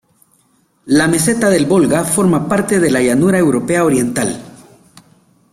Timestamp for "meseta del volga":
1.07-2.03